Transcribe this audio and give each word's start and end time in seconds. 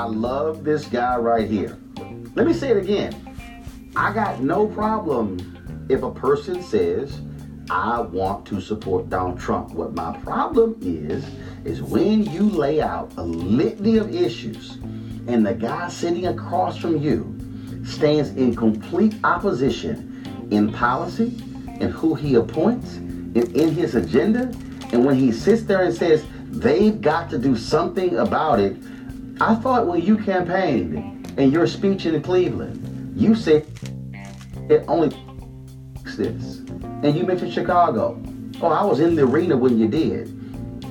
I 0.00 0.04
love 0.04 0.64
this 0.64 0.86
guy 0.86 1.18
right 1.18 1.46
here. 1.46 1.78
Let 2.34 2.46
me 2.46 2.54
say 2.54 2.70
it 2.70 2.78
again. 2.78 3.14
I 3.94 4.14
got 4.14 4.40
no 4.40 4.66
problem 4.66 5.86
if 5.90 6.02
a 6.02 6.10
person 6.10 6.62
says, 6.62 7.20
I 7.68 8.00
want 8.00 8.46
to 8.46 8.62
support 8.62 9.10
Donald 9.10 9.38
Trump. 9.38 9.74
What 9.74 9.92
my 9.92 10.16
problem 10.20 10.78
is, 10.80 11.26
is 11.66 11.82
when 11.82 12.24
you 12.24 12.44
lay 12.44 12.80
out 12.80 13.12
a 13.18 13.22
litany 13.22 13.98
of 13.98 14.14
issues 14.14 14.76
and 15.26 15.44
the 15.46 15.52
guy 15.52 15.90
sitting 15.90 16.28
across 16.28 16.78
from 16.78 16.96
you 16.96 17.36
stands 17.84 18.30
in 18.30 18.56
complete 18.56 19.16
opposition 19.22 20.48
in 20.50 20.72
policy 20.72 21.36
and 21.78 21.92
who 21.92 22.14
he 22.14 22.36
appoints 22.36 22.94
and 22.94 23.36
in 23.36 23.74
his 23.74 23.96
agenda. 23.96 24.50
And 24.94 25.04
when 25.04 25.16
he 25.16 25.30
sits 25.30 25.64
there 25.64 25.82
and 25.82 25.94
says, 25.94 26.24
they've 26.46 26.98
got 27.02 27.28
to 27.28 27.38
do 27.38 27.54
something 27.54 28.16
about 28.16 28.60
it, 28.60 28.78
I 29.40 29.54
thought 29.54 29.86
when 29.86 30.02
you 30.02 30.18
campaigned 30.18 31.38
in 31.38 31.50
your 31.50 31.66
speech 31.66 32.04
in 32.04 32.20
Cleveland, 32.22 33.14
you 33.16 33.34
said 33.34 33.66
it 34.68 34.84
only 34.86 35.08
this. 36.20 36.58
And 37.02 37.16
you 37.16 37.24
mentioned 37.24 37.52
Chicago. 37.52 38.22
Oh, 38.60 38.68
I 38.68 38.84
was 38.84 39.00
in 39.00 39.14
the 39.14 39.22
arena 39.22 39.56
when 39.56 39.78
you 39.78 39.88
did. 39.88 40.36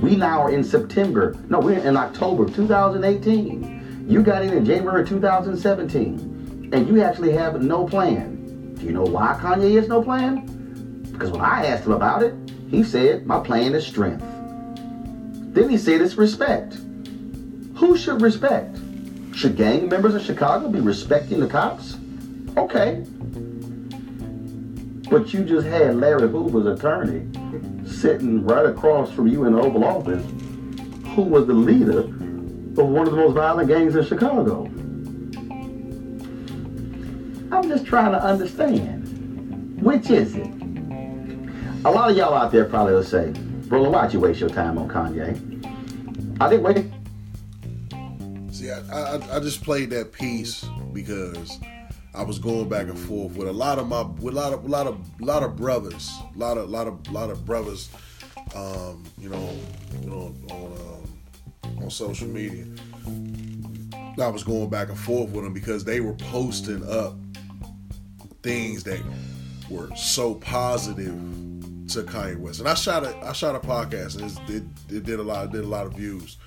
We 0.02 0.16
now 0.16 0.42
are 0.42 0.52
in 0.52 0.64
September. 0.64 1.38
No, 1.50 1.60
we're 1.60 1.78
in 1.78 1.96
October 1.96 2.50
2018. 2.50 4.06
You 4.10 4.24
got 4.24 4.44
in 4.44 4.54
in 4.54 4.66
January 4.66 5.06
2017. 5.06 6.72
And 6.74 6.88
you 6.88 7.04
actually 7.04 7.34
have 7.34 7.62
no 7.62 7.86
plan. 7.86 8.76
Do 8.76 8.86
you 8.86 8.92
know 8.92 9.04
why 9.04 9.38
Kanye 9.40 9.76
has 9.76 9.88
no 9.88 10.02
plan? 10.02 10.48
Because 11.12 11.30
when 11.30 11.42
I 11.42 11.68
asked 11.68 11.86
him 11.86 11.92
about 11.92 12.24
it, 12.24 12.34
he 12.70 12.84
said, 12.84 13.28
My 13.28 13.40
plan 13.40 13.76
is 13.76 13.86
strength. 13.86 14.26
Then 15.54 15.70
he 15.70 15.78
said 15.78 16.02
it's 16.02 16.16
respect. 16.16 16.78
Who 17.80 17.96
should 17.98 18.22
respect? 18.22 18.78
Should 19.34 19.56
gang 19.56 19.88
members 19.88 20.14
in 20.14 20.22
Chicago 20.22 20.68
be 20.68 20.82
respecting 20.82 21.40
the 21.40 21.48
cops? 21.48 21.96
Okay. 22.58 23.06
But 25.10 25.34
you 25.34 25.46
just 25.46 25.66
had 25.66 25.96
Larry 25.96 26.28
Hoover's 26.28 26.78
attorney 26.78 27.26
sitting 27.88 28.46
right 28.46 28.66
across 28.66 29.14
from 29.14 29.28
you 29.28 29.46
in 29.46 29.54
the 29.54 29.62
Oval 29.62 29.86
Office, 29.86 30.26
who 31.16 31.22
was 31.22 31.48
the 31.48 31.54
leader 31.54 32.00
of 32.00 32.78
one 32.78 33.08
of 33.08 33.12
the 33.12 33.18
most 33.18 33.34
violent 33.34 33.70
gangs 33.70 33.96
in 33.96 34.04
Chicago. 34.06 34.66
I'm 37.56 37.70
just 37.70 37.86
trying 37.86 38.12
to 38.12 38.22
understand. 38.22 39.82
Which 39.82 40.10
is 40.10 40.36
it? 40.36 40.48
A 41.86 41.90
lot 41.90 42.12
of 42.12 42.18
y'all 42.18 42.34
out 42.34 42.52
there 42.52 42.66
probably 42.66 42.94
will 42.94 43.04
say, 43.06 43.32
Bro, 43.70 43.90
why'd 43.90 44.14
you 44.14 44.20
waste 44.20 44.42
your 44.42 44.50
time 44.50 44.78
on 44.78 44.90
Kanye? 44.90 45.40
I 46.42 46.50
didn't 46.50 46.64
wait. 46.64 46.99
I, 48.92 49.38
I, 49.38 49.40
just 49.40 49.64
played 49.64 49.90
that 49.92 50.12
piece 50.12 50.66
because 50.94 51.60
I 52.14 52.24
was 52.24 52.40
going 52.40 52.70
back 52.70 52.88
and 52.88 52.98
forth 52.98 53.36
with 53.36 53.48
a 53.48 53.54
lot 53.54 53.80
of 53.80 53.88
my 53.88 54.02
with 54.02 54.34
a 54.34 54.38
lot 54.38 54.54
of 54.54 54.66
a 54.66 54.68
lot 54.68 54.88
of 54.88 55.00
a 55.22 55.26
lot 55.26 55.44
of 55.44 55.56
brothers, 55.56 56.12
a 56.36 56.38
lot 56.38 56.58
of 56.58 56.70
lot 56.70 56.88
of 56.88 57.12
lot 57.12 57.30
of 57.30 57.46
brothers, 57.46 57.90
um, 58.56 59.04
you 59.18 59.30
know, 59.30 59.56
you 60.02 60.10
know, 60.10 60.36
on 60.50 61.06
um, 61.68 61.84
on 61.84 61.90
social 61.90 62.28
media. 62.28 62.66
I 64.20 64.28
was 64.28 64.44
going 64.44 64.70
back 64.70 64.90
and 64.90 65.00
forth 65.00 65.30
with 65.30 65.44
them 65.46 65.54
because 65.54 65.86
they 65.86 66.02
were 66.02 66.14
posting 66.14 66.84
up 66.90 67.16
things 68.44 68.84
that 68.84 69.02
were 69.70 69.90
so 69.96 70.36
positive 70.36 71.14
to 71.90 72.04
Kanye 72.04 72.38
West. 72.38 72.60
And 72.60 72.68
I 72.68 72.74
shot 72.74 73.04
a 73.04 73.16
I 73.26 73.34
shot 73.34 73.56
a 73.56 73.60
podcast 73.60 74.20
and 74.22 74.50
it, 74.50 74.64
it 74.94 75.04
did 75.04 75.20
a 75.20 75.24
lot 75.24 75.52
did 75.52 75.64
a 75.64 75.68
lot 75.68 75.86
of 75.86 75.94
views. 75.94 76.38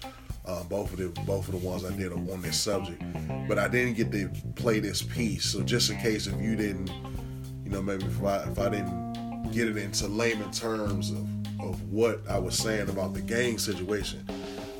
Uh, 0.52 0.62
both 0.64 0.92
of 0.92 0.98
the 0.98 1.08
both 1.22 1.48
of 1.48 1.58
the 1.58 1.66
ones 1.66 1.82
I 1.82 1.96
did 1.96 2.12
on 2.12 2.42
this 2.42 2.60
subject, 2.60 3.02
but 3.48 3.58
I 3.58 3.68
didn't 3.68 3.94
get 3.94 4.12
to 4.12 4.28
play 4.54 4.80
this 4.80 5.00
piece. 5.00 5.46
So 5.46 5.62
just 5.62 5.88
in 5.88 5.96
case 5.96 6.26
if 6.26 6.38
you 6.42 6.56
didn't, 6.56 6.90
you 7.64 7.70
know, 7.70 7.80
maybe 7.80 8.04
if 8.04 8.22
I 8.22 8.42
if 8.42 8.58
I 8.58 8.68
didn't 8.68 9.50
get 9.50 9.66
it 9.66 9.78
into 9.78 10.08
layman 10.08 10.50
terms 10.50 11.10
of 11.10 11.26
of 11.58 11.82
what 11.90 12.20
I 12.28 12.38
was 12.38 12.58
saying 12.58 12.90
about 12.90 13.14
the 13.14 13.22
gang 13.22 13.56
situation, 13.56 14.26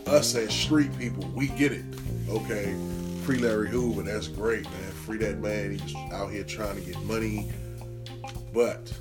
us 0.06 0.34
as 0.34 0.52
street 0.52 0.90
people, 0.98 1.26
we 1.34 1.48
get 1.48 1.72
it. 1.72 1.86
Okay, 2.28 2.76
free 3.24 3.38
Larry 3.38 3.70
Hoover, 3.70 4.02
that's 4.02 4.28
great, 4.28 4.64
man. 4.64 4.90
Free 5.06 5.16
that 5.18 5.38
man. 5.38 5.78
He's 5.78 5.94
out 6.12 6.30
here 6.32 6.44
trying 6.44 6.74
to 6.74 6.82
get 6.82 7.00
money, 7.04 7.50
but 8.52 8.92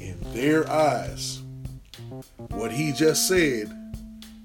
in 0.00 0.18
their 0.32 0.66
eyes, 0.70 1.42
what 2.52 2.72
he 2.72 2.92
just 2.92 3.28
said, 3.28 3.70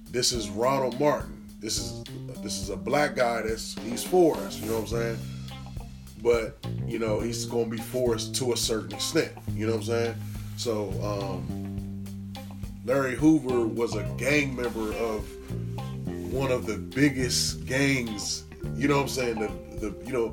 this 0.10 0.34
is 0.34 0.50
Roland 0.50 1.00
Martin 1.00 1.41
this 1.62 1.78
is 1.78 2.04
this 2.42 2.60
is 2.60 2.70
a 2.72 2.76
black 2.76 3.16
guy 3.16 3.44
that's 3.44 3.78
he's 3.84 4.04
for 4.04 4.36
us, 4.38 4.60
you 4.60 4.66
know 4.66 4.80
what 4.80 4.92
I'm 4.92 4.98
saying? 4.98 5.18
But 6.24 6.58
you 6.88 6.98
know 6.98 7.20
he's 7.20 7.46
gonna 7.46 7.70
be 7.70 7.78
for 7.78 8.16
us 8.16 8.28
to 8.30 8.54
a 8.54 8.58
certain 8.58 8.94
extent, 8.94 9.32
you 9.54 9.68
know 9.68 9.74
what 9.74 9.82
I'm 9.82 9.86
saying? 9.86 10.16
So 10.58 10.90
um, 11.04 12.34
Larry 12.84 13.16
Hoover 13.16 13.68
was 13.68 13.96
a 13.96 14.04
gang 14.18 14.56
member 14.56 14.92
of 14.94 15.24
one 16.34 16.52
of 16.52 16.66
the 16.66 16.78
biggest 16.78 17.66
gangs, 17.66 18.46
you 18.76 18.88
know 18.88 18.96
what 18.96 19.04
I'm 19.04 19.08
saying? 19.10 19.40
The 19.40 19.88
the 19.88 20.06
you 20.06 20.14
know 20.14 20.32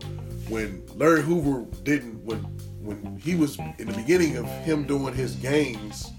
when 0.48 0.82
Larry 0.96 1.22
Hoover 1.22 1.66
didn't 1.82 2.24
when 2.24 2.38
when 2.80 3.18
he 3.18 3.34
was 3.34 3.58
in 3.78 3.86
the 3.86 3.94
beginning 3.94 4.38
of 4.38 4.46
him 4.46 4.86
doing 4.86 5.12
his 5.12 5.34
gangs, 5.34 6.10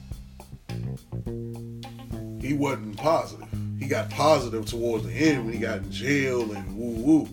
he 2.39 2.53
wasn't 2.53 2.95
positive 2.95 3.47
got 3.89 4.09
positive 4.09 4.65
towards 4.65 5.05
the 5.05 5.11
end 5.11 5.45
when 5.45 5.53
he 5.53 5.59
got 5.59 5.79
in 5.79 5.91
jail 5.91 6.51
and 6.51 6.77
woo 6.77 6.91
woo. 6.91 7.27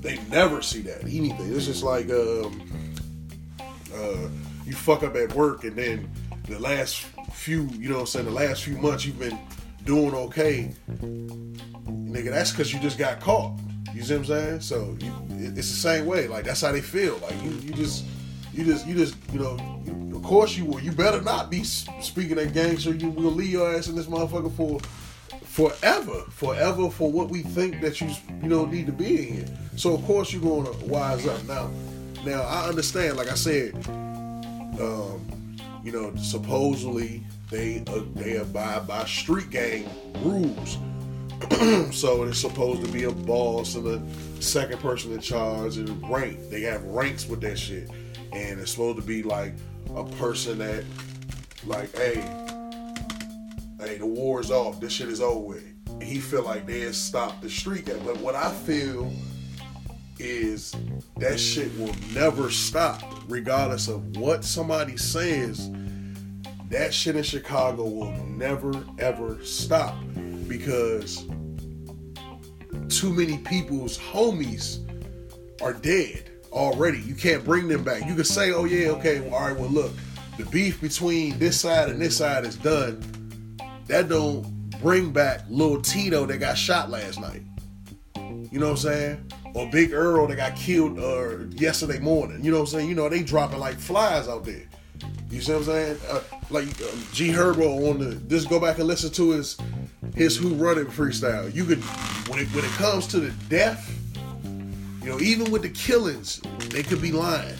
They 0.00 0.18
never 0.30 0.62
see 0.62 0.80
that 0.82 1.02
anything. 1.02 1.54
It's 1.54 1.66
just 1.66 1.82
like 1.82 2.10
um, 2.10 2.62
uh, 3.94 4.28
you 4.64 4.72
fuck 4.72 5.02
up 5.02 5.14
at 5.16 5.32
work 5.34 5.64
and 5.64 5.76
then 5.76 6.10
the 6.48 6.58
last 6.58 7.06
few, 7.32 7.64
you 7.72 7.88
know 7.88 7.96
what 7.96 8.00
I'm 8.00 8.06
saying, 8.06 8.26
the 8.26 8.32
last 8.32 8.62
few 8.62 8.78
months 8.78 9.04
you've 9.04 9.18
been 9.18 9.38
doing 9.84 10.14
okay. 10.14 10.72
Nigga, 10.88 12.30
that's 12.30 12.50
because 12.52 12.72
you 12.72 12.80
just 12.80 12.98
got 12.98 13.20
caught. 13.20 13.58
You 13.94 14.02
see 14.02 14.14
what 14.14 14.20
I'm 14.20 14.26
saying? 14.26 14.60
So 14.60 14.96
you, 15.00 15.12
it's 15.30 15.70
the 15.70 15.76
same 15.76 16.06
way. 16.06 16.28
Like 16.28 16.44
that's 16.44 16.60
how 16.60 16.72
they 16.72 16.80
feel. 16.80 17.18
Like 17.18 17.40
you, 17.42 17.50
you 17.50 17.72
just, 17.72 18.04
you 18.52 18.64
just, 18.64 18.86
you 18.86 18.94
just, 18.94 19.16
you 19.32 19.40
know. 19.40 19.58
Of 20.14 20.22
course 20.22 20.56
you 20.56 20.64
will. 20.64 20.80
You 20.80 20.92
better 20.92 21.20
not 21.20 21.50
be 21.50 21.62
speaking 21.62 22.36
that 22.36 22.52
gangster. 22.52 22.92
You 22.94 23.10
will 23.10 23.30
leave 23.30 23.50
your 23.50 23.72
ass 23.76 23.86
in 23.86 23.94
this 23.94 24.06
motherfucker 24.06 24.52
for 24.56 24.80
forever, 25.56 26.20
forever 26.28 26.90
for 26.90 27.10
what 27.10 27.30
we 27.30 27.40
think 27.40 27.80
that 27.80 27.98
you 27.98 28.08
you 28.42 28.48
know 28.48 28.66
need 28.66 28.84
to 28.84 28.92
be 28.92 29.16
in 29.26 29.34
here. 29.36 29.46
So 29.76 29.94
of 29.94 30.04
course 30.04 30.30
you're 30.30 30.42
going 30.42 30.66
to 30.66 30.84
wise 30.84 31.26
up 31.26 31.42
now. 31.44 31.70
Now 32.26 32.42
I 32.42 32.68
understand, 32.68 33.16
like 33.16 33.30
I 33.30 33.34
said, 33.36 33.74
um, 33.88 35.56
you 35.82 35.92
know, 35.92 36.14
supposedly 36.16 37.22
they 37.50 37.82
uh, 37.86 38.02
they 38.14 38.36
abide 38.36 38.86
by 38.86 39.06
street 39.06 39.48
gang 39.48 39.88
rules. 40.22 40.76
so 41.94 42.24
it's 42.24 42.38
supposed 42.38 42.84
to 42.84 42.92
be 42.92 43.04
a 43.04 43.10
boss 43.10 43.76
and 43.76 43.86
a 43.86 44.42
second 44.42 44.78
person 44.80 45.12
in 45.12 45.20
charge 45.20 45.78
and 45.78 46.10
rank. 46.10 46.50
They 46.50 46.60
have 46.62 46.82
ranks 46.84 47.26
with 47.26 47.40
that 47.40 47.58
shit, 47.58 47.90
and 48.30 48.60
it's 48.60 48.72
supposed 48.72 48.98
to 48.98 49.06
be 49.06 49.22
like 49.22 49.54
a 49.94 50.04
person 50.04 50.58
that, 50.58 50.84
like, 51.66 51.96
hey, 51.96 52.45
hey, 53.80 53.98
the 53.98 54.06
war's 54.06 54.50
off. 54.50 54.80
This 54.80 54.92
shit 54.92 55.08
is 55.08 55.20
over 55.20 55.40
with. 55.40 55.64
And 55.88 56.02
he 56.02 56.18
feel 56.18 56.44
like 56.44 56.66
they 56.66 56.80
has 56.80 56.96
stopped 56.96 57.42
the 57.42 57.50
streak. 57.50 57.86
But 57.86 58.18
what 58.18 58.34
I 58.34 58.50
feel 58.50 59.12
is 60.18 60.74
that 61.18 61.38
shit 61.38 61.76
will 61.78 61.94
never 62.14 62.50
stop, 62.50 63.02
regardless 63.28 63.88
of 63.88 64.16
what 64.16 64.44
somebody 64.44 64.96
says. 64.96 65.70
That 66.70 66.92
shit 66.92 67.16
in 67.16 67.22
Chicago 67.22 67.84
will 67.84 68.12
never 68.24 68.72
ever 68.98 69.42
stop 69.44 69.94
because 70.48 71.26
too 72.88 73.12
many 73.12 73.38
people's 73.38 73.98
homies 73.98 74.80
are 75.62 75.72
dead 75.72 76.30
already. 76.50 77.00
You 77.00 77.14
can't 77.14 77.44
bring 77.44 77.68
them 77.68 77.84
back. 77.84 78.06
You 78.06 78.14
can 78.14 78.24
say, 78.24 78.52
oh 78.52 78.64
yeah, 78.64 78.88
okay, 78.90 79.20
well, 79.20 79.34
all 79.34 79.48
right, 79.48 79.56
well 79.56 79.70
look, 79.70 79.92
the 80.38 80.44
beef 80.46 80.80
between 80.80 81.38
this 81.38 81.60
side 81.60 81.88
and 81.88 82.00
this 82.00 82.16
side 82.16 82.44
is 82.44 82.56
done 82.56 83.00
that 83.86 84.08
don't 84.08 84.42
bring 84.80 85.12
back 85.12 85.42
little 85.48 85.80
Tito 85.80 86.26
that 86.26 86.38
got 86.38 86.58
shot 86.58 86.90
last 86.90 87.20
night. 87.20 87.42
You 88.50 88.60
know 88.60 88.66
what 88.66 88.72
I'm 88.72 88.76
saying? 88.76 89.32
Or 89.54 89.68
Big 89.70 89.92
Earl 89.92 90.26
that 90.28 90.36
got 90.36 90.56
killed 90.56 90.98
uh, 90.98 91.38
yesterday 91.56 91.98
morning. 91.98 92.44
You 92.44 92.50
know 92.50 92.58
what 92.58 92.72
I'm 92.72 92.78
saying? 92.78 92.88
You 92.88 92.94
know, 92.94 93.08
they 93.08 93.22
dropping 93.22 93.58
like 93.58 93.78
flies 93.78 94.28
out 94.28 94.44
there. 94.44 94.62
You 95.30 95.40
see 95.40 95.52
what 95.52 95.58
I'm 95.58 95.64
saying? 95.64 95.98
Uh, 96.08 96.20
like 96.50 96.68
uh, 96.68 96.94
G 97.12 97.28
Herbo 97.30 97.90
on 97.90 97.98
the 97.98 98.14
just 98.28 98.48
go 98.48 98.60
back 98.60 98.78
and 98.78 98.86
listen 98.86 99.10
to 99.12 99.30
his 99.30 99.56
his 100.14 100.36
Who 100.36 100.54
Run 100.54 100.78
It 100.78 100.88
freestyle. 100.88 101.52
You 101.54 101.64
could 101.64 101.82
when 102.28 102.38
it 102.38 102.48
when 102.48 102.64
it 102.64 102.70
comes 102.72 103.06
to 103.08 103.20
the 103.20 103.30
death, 103.48 103.92
you 105.02 105.10
know, 105.10 105.20
even 105.20 105.50
with 105.50 105.62
the 105.62 105.70
killings, 105.70 106.40
they 106.70 106.82
could 106.82 107.02
be 107.02 107.12
lying. 107.12 107.56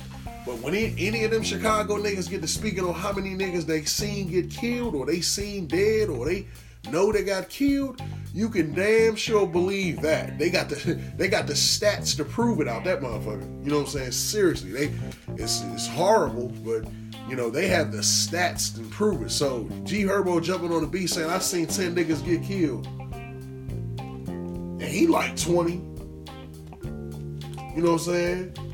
But 0.46 0.60
when 0.60 0.76
any 0.76 1.24
of 1.24 1.32
them 1.32 1.42
Chicago 1.42 1.96
niggas 1.96 2.30
get 2.30 2.40
to 2.40 2.46
speaking 2.46 2.84
on 2.84 2.94
how 2.94 3.12
many 3.12 3.30
niggas 3.30 3.64
they 3.64 3.82
seen 3.82 4.30
get 4.30 4.48
killed 4.48 4.94
or 4.94 5.04
they 5.04 5.20
seen 5.20 5.66
dead 5.66 6.08
or 6.08 6.24
they 6.24 6.46
know 6.92 7.10
they 7.10 7.24
got 7.24 7.48
killed, 7.48 8.00
you 8.32 8.48
can 8.48 8.72
damn 8.72 9.16
sure 9.16 9.44
believe 9.44 10.00
that. 10.02 10.38
They 10.38 10.48
got 10.50 10.68
the 10.68 10.94
they 11.16 11.26
got 11.26 11.48
the 11.48 11.54
stats 11.54 12.16
to 12.18 12.24
prove 12.24 12.60
it 12.60 12.68
out 12.68 12.84
that 12.84 13.00
motherfucker. 13.00 13.64
You 13.64 13.70
know 13.72 13.78
what 13.78 13.86
I'm 13.86 13.92
saying? 13.92 14.12
Seriously, 14.12 14.70
they 14.70 14.94
it's 15.34 15.62
it's 15.62 15.88
horrible, 15.88 16.52
but 16.64 16.84
you 17.28 17.34
know, 17.34 17.50
they 17.50 17.66
have 17.66 17.90
the 17.90 17.98
stats 17.98 18.72
to 18.76 18.82
prove 18.88 19.22
it. 19.22 19.30
So 19.30 19.68
G 19.82 20.04
Herbo 20.04 20.40
jumping 20.40 20.72
on 20.72 20.82
the 20.82 20.86
beat 20.86 21.08
saying, 21.08 21.28
I 21.28 21.40
seen 21.40 21.66
10 21.66 21.96
niggas 21.96 22.24
get 22.24 22.44
killed. 22.44 22.86
And 23.98 24.82
he 24.82 25.08
like 25.08 25.36
20. 25.36 25.72
You 25.72 25.82
know 27.82 27.92
what 27.92 27.92
I'm 27.92 27.98
saying? 27.98 28.65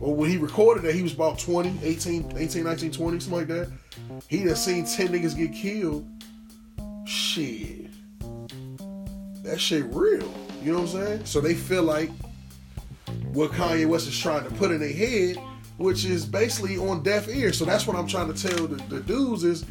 Or 0.00 0.14
when 0.14 0.30
he 0.30 0.36
recorded 0.36 0.82
that, 0.84 0.94
he 0.94 1.02
was 1.02 1.14
about 1.14 1.38
20, 1.38 1.78
18, 1.82 2.34
18, 2.36 2.64
19, 2.64 2.90
20, 2.90 3.20
something 3.20 3.38
like 3.38 3.48
that. 3.48 3.70
He 4.28 4.44
done 4.44 4.56
seen 4.56 4.84
10 4.84 5.08
niggas 5.08 5.36
get 5.36 5.52
killed. 5.52 6.06
Shit. 7.06 7.90
That 9.42 9.60
shit 9.60 9.84
real. 9.86 10.32
You 10.62 10.72
know 10.72 10.80
what 10.80 10.94
I'm 10.94 11.06
saying? 11.06 11.24
So 11.24 11.40
they 11.40 11.54
feel 11.54 11.82
like 11.84 12.10
what 13.32 13.52
Kanye 13.52 13.86
West 13.86 14.08
is 14.08 14.18
trying 14.18 14.44
to 14.44 14.50
put 14.56 14.70
in 14.70 14.80
their 14.80 14.92
head 14.92 15.38
which 15.78 16.04
is 16.04 16.24
basically 16.24 16.78
on 16.78 17.02
deaf 17.02 17.28
ears. 17.28 17.58
So 17.58 17.64
that's 17.64 17.86
what 17.86 17.96
I'm 17.96 18.06
trying 18.06 18.32
to 18.32 18.48
tell 18.48 18.66
the, 18.66 18.76
the 18.88 19.00
dudes 19.00 19.44
is 19.44 19.64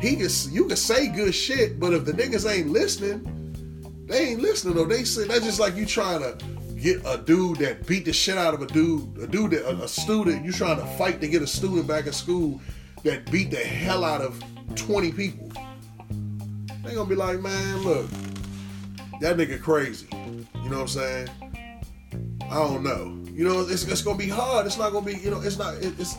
he 0.00 0.16
can 0.16 0.28
you 0.50 0.66
can 0.66 0.76
say 0.76 1.08
good 1.08 1.34
shit, 1.34 1.78
but 1.78 1.92
if 1.92 2.04
the 2.04 2.12
niggas 2.12 2.50
ain't 2.50 2.70
listening, 2.70 4.06
they 4.06 4.28
ain't 4.28 4.40
listening 4.40 4.74
though. 4.74 4.84
They 4.84 5.04
say 5.04 5.26
that's 5.26 5.44
just 5.44 5.60
like 5.60 5.76
you 5.76 5.86
trying 5.86 6.20
to 6.20 6.38
get 6.78 7.02
a 7.04 7.18
dude 7.18 7.58
that 7.58 7.86
beat 7.86 8.04
the 8.04 8.12
shit 8.12 8.38
out 8.38 8.54
of 8.54 8.62
a 8.62 8.66
dude, 8.66 9.18
a 9.18 9.26
dude 9.26 9.50
that 9.50 9.64
a, 9.64 9.84
a 9.84 9.88
student, 9.88 10.44
you 10.44 10.52
trying 10.52 10.78
to 10.78 10.86
fight 10.96 11.20
to 11.20 11.28
get 11.28 11.42
a 11.42 11.46
student 11.46 11.86
back 11.86 12.06
in 12.06 12.12
school 12.12 12.60
that 13.04 13.30
beat 13.30 13.50
the 13.50 13.56
hell 13.56 14.04
out 14.04 14.20
of 14.20 14.42
20 14.74 15.12
people. 15.12 15.50
They 16.84 16.94
gonna 16.94 17.08
be 17.08 17.14
like, 17.14 17.40
man, 17.40 17.82
look, 17.82 18.08
that 19.20 19.36
nigga 19.36 19.60
crazy. 19.60 20.08
You 20.12 20.70
know 20.70 20.82
what 20.82 20.82
I'm 20.82 20.88
saying? 20.88 21.28
I 22.50 22.54
don't 22.54 22.82
know. 22.82 23.18
You 23.32 23.44
know, 23.44 23.60
it's, 23.60 23.84
it's 23.84 24.02
gonna 24.02 24.18
be 24.18 24.28
hard. 24.28 24.66
It's 24.66 24.78
not 24.78 24.92
gonna 24.92 25.04
be, 25.04 25.16
you 25.16 25.30
know, 25.30 25.40
it's 25.40 25.58
not. 25.58 25.74
It, 25.74 25.98
it's 25.98 26.16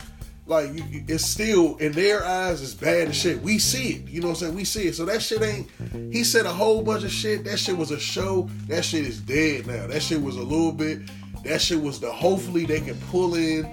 like 0.49 0.69
it's 1.07 1.25
still 1.25 1.77
in 1.77 1.91
their 1.91 2.25
eyes 2.25 2.61
it's 2.61 2.73
bad 2.73 3.09
as 3.09 3.15
shit. 3.15 3.41
We 3.41 3.59
see 3.59 3.95
it. 3.95 4.09
You 4.09 4.21
know 4.21 4.29
what 4.29 4.33
I'm 4.33 4.39
saying? 4.39 4.55
We 4.55 4.63
see 4.63 4.87
it. 4.87 4.95
So 4.95 5.05
that 5.05 5.21
shit 5.21 5.41
ain't. 5.41 5.69
He 6.11 6.23
said 6.23 6.45
a 6.45 6.51
whole 6.51 6.81
bunch 6.81 7.03
of 7.03 7.11
shit. 7.11 7.43
That 7.45 7.59
shit 7.59 7.77
was 7.77 7.91
a 7.91 7.99
show. 7.99 8.49
That 8.67 8.83
shit 8.83 9.05
is 9.05 9.19
dead 9.19 9.67
now. 9.67 9.87
That 9.87 10.01
shit 10.01 10.21
was 10.21 10.35
a 10.35 10.41
little 10.41 10.71
bit. 10.71 11.01
That 11.43 11.61
shit 11.61 11.79
was 11.79 11.99
the. 11.99 12.11
Hopefully 12.11 12.65
they 12.65 12.81
can 12.81 12.99
pull 13.11 13.35
in 13.35 13.71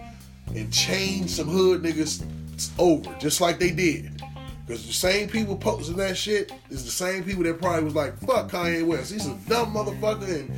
and 0.54 0.72
change 0.72 1.30
some 1.30 1.48
hood 1.48 1.82
niggas 1.82 2.24
over, 2.78 3.14
just 3.18 3.40
like 3.40 3.58
they 3.58 3.70
did. 3.70 4.22
Because 4.66 4.86
the 4.86 4.92
same 4.92 5.28
people 5.28 5.56
posting 5.56 5.96
that 5.96 6.16
shit 6.16 6.52
is 6.70 6.84
the 6.84 6.90
same 6.90 7.24
people 7.24 7.44
that 7.44 7.60
probably 7.60 7.84
was 7.84 7.94
like, 7.94 8.18
fuck 8.20 8.50
Kanye 8.50 8.84
West. 8.84 9.12
He's 9.12 9.26
a 9.26 9.34
dumb 9.48 9.72
motherfucker 9.72 10.28
and 10.28 10.50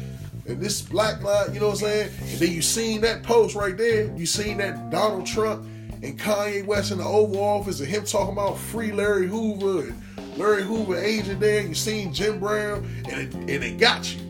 and 0.49 0.62
this 0.62 0.81
black 0.81 1.23
line, 1.23 1.53
you 1.53 1.61
know 1.61 1.67
what 1.67 1.82
I'm 1.82 1.88
saying? 1.88 2.11
And 2.23 2.41
then 2.41 2.53
you 2.53 2.62
seen 2.62 3.03
that 3.03 3.23
post 3.23 3.55
right 3.55 3.76
there. 3.76 4.11
You 4.17 4.25
seen 4.25 4.56
that 4.59 4.91
Donald 4.91 5.26
Trump 5.26 5.69
and 6.03 6.19
Kanye 6.19 6.65
West 6.65 6.93
in 6.93 6.99
the 6.99 7.05
Oval 7.05 7.43
Office 7.43 7.81
and 7.81 7.89
him 7.89 8.05
talking 8.05 8.33
about 8.33 8.59
free 8.59 8.93
Larry 8.93 9.27
Hoover 9.27 9.89
and 9.89 10.39
Larry 10.39 10.62
Hoover 10.62 10.97
agent 10.97 11.41
there. 11.41 11.67
You 11.67 11.75
seen 11.75 12.12
Jim 12.12 12.39
Brown 12.39 12.89
and 13.09 13.21
it, 13.21 13.35
and 13.35 13.50
it 13.65 13.79
got 13.79 14.15
you. 14.15 14.29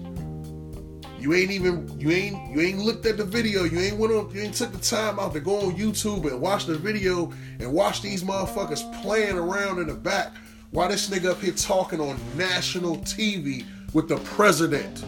You 1.18 1.34
ain't 1.34 1.50
even 1.50 1.98
you 1.98 2.10
ain't 2.10 2.54
you 2.54 2.60
ain't 2.60 2.78
looked 2.78 3.04
at 3.04 3.16
the 3.16 3.24
video. 3.24 3.64
You 3.64 3.80
ain't 3.80 3.98
went 3.98 4.12
on 4.12 4.30
you 4.32 4.40
ain't 4.40 4.54
took 4.54 4.72
the 4.72 4.78
time 4.78 5.18
out 5.18 5.32
to 5.34 5.40
go 5.40 5.60
on 5.66 5.74
YouTube 5.74 6.30
and 6.30 6.40
watch 6.40 6.66
the 6.66 6.78
video 6.78 7.32
and 7.58 7.72
watch 7.72 8.02
these 8.02 8.22
motherfuckers 8.22 9.02
playing 9.02 9.36
around 9.36 9.80
in 9.80 9.88
the 9.88 9.94
back 9.94 10.32
while 10.70 10.88
this 10.88 11.10
nigga 11.10 11.32
up 11.32 11.40
here 11.40 11.52
talking 11.52 12.00
on 12.00 12.18
national 12.36 12.98
TV 12.98 13.66
with 13.92 14.08
the 14.08 14.16
president. 14.18 15.04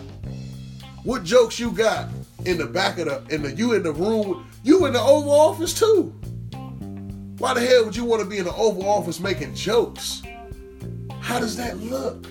What 1.04 1.24
jokes 1.24 1.58
you 1.58 1.70
got 1.70 2.08
in 2.44 2.58
the 2.58 2.66
back 2.66 2.98
of 2.98 3.06
the 3.06 3.34
in 3.34 3.42
the 3.42 3.52
you 3.52 3.74
in 3.74 3.82
the 3.82 3.92
room? 3.92 4.46
You 4.64 4.86
in 4.86 4.92
the 4.92 5.00
Oval 5.00 5.30
Office 5.30 5.72
too. 5.78 6.12
Why 7.40 7.54
the 7.54 7.60
hell 7.62 7.86
would 7.86 7.96
you 7.96 8.04
want 8.04 8.22
to 8.22 8.28
be 8.28 8.36
in 8.36 8.44
the 8.44 8.54
Oval 8.54 8.86
Office 8.86 9.18
making 9.18 9.54
jokes? 9.54 10.20
How 11.20 11.40
does 11.40 11.56
that 11.56 11.78
look? 11.78 12.26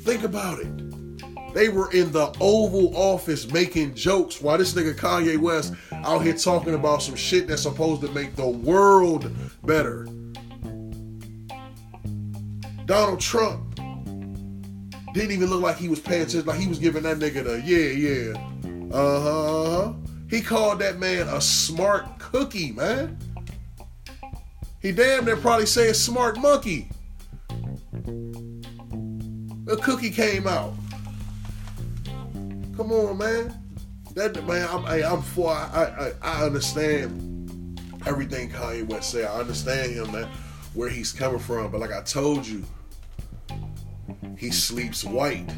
Think 0.00 0.24
about 0.24 0.60
it. 0.60 1.52
They 1.52 1.68
were 1.68 1.92
in 1.92 2.10
the 2.10 2.34
Oval 2.40 2.96
Office 2.96 3.52
making 3.52 3.94
jokes 3.94 4.40
while 4.40 4.56
this 4.56 4.72
nigga 4.72 4.94
Kanye 4.94 5.36
West 5.36 5.74
out 5.92 6.22
here 6.22 6.32
talking 6.32 6.72
about 6.72 7.02
some 7.02 7.16
shit 7.16 7.48
that's 7.48 7.64
supposed 7.64 8.00
to 8.00 8.08
make 8.12 8.34
the 8.34 8.48
world 8.48 9.30
better. 9.64 10.04
Donald 12.86 13.20
Trump 13.20 13.74
didn't 15.12 15.32
even 15.32 15.50
look 15.50 15.60
like 15.60 15.76
he 15.76 15.90
was 15.90 16.00
paying 16.00 16.22
attention. 16.22 16.46
Like 16.46 16.58
he 16.58 16.66
was 16.66 16.78
giving 16.78 17.02
that 17.02 17.18
nigga 17.18 17.44
the 17.44 17.60
yeah, 17.60 17.90
yeah. 17.90 18.88
Uh 18.90 19.20
huh. 19.20 19.80
Uh-huh. 19.82 19.92
He 20.30 20.40
called 20.40 20.78
that 20.78 20.98
man 20.98 21.28
a 21.28 21.42
smart 21.42 22.18
cookie, 22.18 22.72
man. 22.72 23.18
He 24.80 24.92
damn 24.92 25.24
near 25.24 25.36
probably 25.36 25.66
say 25.66 25.88
a 25.88 25.94
smart 25.94 26.38
monkey. 26.38 26.88
A 29.66 29.76
cookie 29.76 30.10
came 30.10 30.46
out. 30.46 30.72
Come 32.76 32.92
on, 32.92 33.18
man. 33.18 33.54
That 34.14 34.46
man, 34.46 34.68
I'm, 34.70 34.86
I, 34.86 35.00
am 35.00 35.20
for. 35.20 35.50
I, 35.50 36.12
I, 36.22 36.40
I 36.40 36.44
understand 36.44 37.80
everything 38.06 38.50
Kanye 38.50 38.86
West 38.86 39.10
said. 39.10 39.24
I 39.26 39.40
understand 39.40 39.92
him, 39.92 40.12
man, 40.12 40.28
where 40.74 40.88
he's 40.88 41.12
coming 41.12 41.40
from. 41.40 41.70
But 41.72 41.80
like 41.80 41.92
I 41.92 42.02
told 42.02 42.46
you, 42.46 42.64
he 44.36 44.50
sleeps 44.50 45.04
white. 45.04 45.50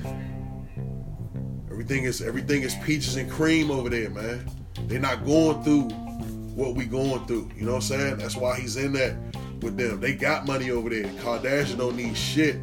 Everything 1.71 2.05
is 2.05 2.23
everything 2.23 2.63
is 2.63 2.75
peaches 2.85 3.17
and 3.17 3.31
cream 3.31 3.71
over 3.71 3.91
there, 3.91 4.09
man. 4.11 4.51
They're 4.87 4.99
not 4.99 5.27
going 5.27 5.63
through 5.63 6.10
what 6.55 6.75
we 6.75 6.85
going 6.85 7.25
through. 7.27 7.51
You 7.57 7.65
know 7.65 7.73
what 7.73 7.77
I'm 7.77 7.83
saying? 7.83 8.17
That's 8.19 8.37
why 8.37 8.59
he's 8.59 8.77
in 8.77 8.93
that 8.95 9.17
with 9.63 9.77
them. 9.77 10.01
They 10.01 10.15
got 10.15 10.47
money 10.47 10.71
over 10.71 10.91
there. 10.91 11.05
Kardashian 11.05 11.79
don't 11.79 11.97
need 11.97 12.17
shit. 12.17 12.57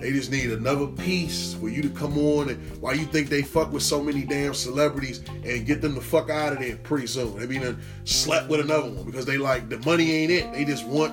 They 0.00 0.12
just 0.12 0.30
need 0.30 0.50
another 0.50 0.86
piece 0.86 1.54
for 1.54 1.68
you 1.68 1.82
to 1.82 1.90
come 1.90 2.16
on 2.18 2.50
and 2.50 2.80
why 2.80 2.92
you 2.92 3.04
think 3.04 3.28
they 3.28 3.42
fuck 3.42 3.72
with 3.72 3.82
so 3.82 4.00
many 4.00 4.22
damn 4.22 4.54
celebrities 4.54 5.22
and 5.44 5.66
get 5.66 5.82
them 5.82 5.94
the 5.96 6.00
fuck 6.00 6.30
out 6.30 6.52
of 6.52 6.60
there 6.60 6.76
pretty 6.76 7.08
soon. 7.08 7.36
They 7.36 7.46
mean 7.46 7.76
slept 8.04 8.48
with 8.48 8.60
another 8.60 8.90
one 8.90 9.04
because 9.04 9.26
they 9.26 9.38
like 9.38 9.68
the 9.68 9.78
money 9.78 10.12
ain't 10.12 10.30
it. 10.30 10.52
They 10.52 10.64
just 10.64 10.86
want 10.86 11.12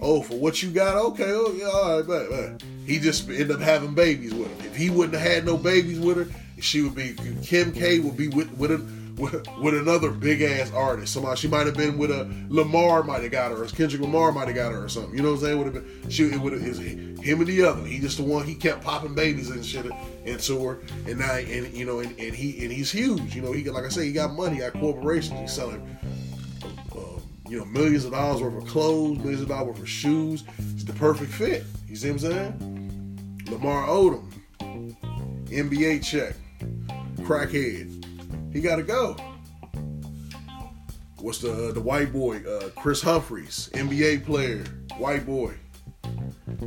oh 0.00 0.22
for 0.22 0.34
what 0.34 0.62
you 0.62 0.70
got, 0.70 0.96
okay, 0.96 1.30
oh 1.30 1.54
yeah, 1.56 1.66
all 1.66 1.96
right, 1.96 2.06
but, 2.06 2.30
but. 2.30 2.62
He 2.86 2.98
just 2.98 3.28
ended 3.28 3.50
up 3.50 3.60
having 3.60 3.94
babies 3.94 4.32
with 4.32 4.48
him. 4.48 4.66
If 4.66 4.74
he 4.74 4.88
wouldn't 4.88 5.18
have 5.18 5.30
had 5.30 5.44
no 5.44 5.58
babies 5.58 6.00
with 6.00 6.16
her, 6.16 6.40
she 6.58 6.80
would 6.82 6.94
be 6.94 7.14
Kim 7.42 7.70
K 7.70 7.98
would 8.00 8.16
be 8.16 8.28
with 8.28 8.50
with, 8.52 8.70
a, 8.72 8.78
with, 9.18 9.46
with 9.60 9.74
another 9.74 10.10
big 10.10 10.42
ass 10.42 10.72
artist. 10.72 11.12
Somebody 11.12 11.36
she 11.38 11.48
might 11.48 11.66
have 11.66 11.76
been 11.76 11.98
with 11.98 12.10
a 12.10 12.30
Lamar 12.48 13.02
might 13.02 13.22
have 13.22 13.32
got 13.32 13.50
her, 13.50 13.62
or 13.62 13.66
Kendrick 13.66 14.00
Lamar 14.02 14.32
might 14.32 14.46
have 14.46 14.56
got 14.56 14.72
her, 14.72 14.84
or 14.84 14.88
something. 14.88 15.14
You 15.14 15.22
know 15.22 15.32
what 15.32 15.40
I'm 15.40 15.44
saying? 15.44 15.58
Would 15.58 15.74
have 15.74 16.02
been 16.02 16.10
she 16.10 16.24
it 16.24 16.40
would 16.40 16.52
have 16.52 16.62
is 16.62 16.78
him 16.78 17.40
and 17.40 17.46
the 17.46 17.62
other. 17.64 17.84
He 17.84 17.98
just 17.98 18.18
the 18.18 18.22
one 18.22 18.44
he 18.46 18.54
kept 18.54 18.82
popping 18.82 19.14
babies 19.14 19.50
and 19.50 19.64
shit 19.64 19.86
into 20.24 20.64
her, 20.64 20.80
and 21.06 21.18
now 21.18 21.32
and 21.32 21.72
you 21.72 21.84
know 21.84 22.00
and, 22.00 22.18
and 22.18 22.34
he 22.34 22.62
and 22.62 22.72
he's 22.72 22.90
huge. 22.90 23.34
You 23.34 23.42
know 23.42 23.52
he 23.52 23.68
like 23.68 23.84
I 23.84 23.88
say 23.88 24.06
he 24.06 24.12
got 24.12 24.32
money, 24.32 24.54
he 24.56 24.60
got 24.60 24.74
corporations. 24.74 25.38
He's 25.40 25.52
selling 25.52 25.98
um, 26.92 27.22
you 27.48 27.58
know, 27.58 27.64
millions 27.64 28.04
of 28.04 28.12
dollars 28.12 28.42
worth 28.42 28.62
of 28.62 28.68
clothes, 28.68 29.18
millions 29.18 29.42
of 29.42 29.48
dollars 29.48 29.68
worth 29.68 29.80
of 29.80 29.88
shoes. 29.88 30.44
It's 30.74 30.84
the 30.84 30.92
perfect 30.92 31.32
fit. 31.32 31.64
You 31.88 31.96
see 31.96 32.10
what 32.10 32.22
I'm 32.24 32.30
saying? 32.30 33.44
Lamar 33.50 33.88
Odom, 33.88 34.30
NBA 35.46 36.04
check, 36.04 36.34
crackhead. 37.20 37.97
He 38.52 38.60
got 38.60 38.76
to 38.76 38.82
go. 38.82 39.16
What's 41.20 41.38
the 41.38 41.72
the 41.72 41.80
white 41.80 42.12
boy? 42.12 42.38
Uh, 42.38 42.68
Kris 42.70 43.02
Humphries, 43.02 43.70
NBA 43.72 44.24
player, 44.24 44.64
white 44.98 45.26
boy. 45.26 45.54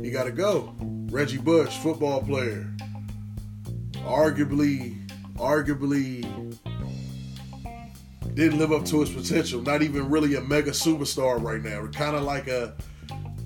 He 0.00 0.10
got 0.10 0.24
to 0.24 0.32
go. 0.32 0.74
Reggie 1.10 1.38
Bush, 1.38 1.76
football 1.78 2.22
player. 2.22 2.70
Arguably, 4.04 5.08
arguably 5.36 6.22
didn't 8.34 8.58
live 8.58 8.72
up 8.72 8.84
to 8.86 9.00
his 9.00 9.10
potential. 9.10 9.60
Not 9.60 9.82
even 9.82 10.08
really 10.08 10.34
a 10.34 10.40
mega 10.40 10.70
superstar 10.70 11.42
right 11.42 11.62
now. 11.62 11.86
Kind 11.88 12.16
of 12.16 12.22
like 12.22 12.48
a 12.48 12.74